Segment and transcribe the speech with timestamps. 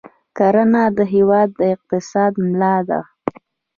[0.37, 2.99] کرنه د هېواد د اقتصاد ملا ده.